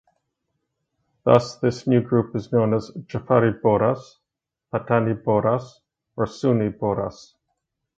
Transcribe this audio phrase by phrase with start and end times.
[1.25, 4.15] Thus this new group is known as Jafari Bohras,
[4.73, 5.81] Patani Bohras
[6.15, 7.35] or Sunni Bohras.